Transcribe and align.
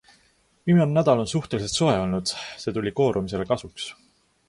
Viimane 0.69 0.91
nädal 0.95 1.21
on 1.25 1.29
suhteliselt 1.33 1.75
soe 1.77 1.93
olnud, 2.07 2.35
see 2.65 2.77
tuli 2.79 2.97
koorumisele 3.03 3.51
kasuks. 3.55 3.91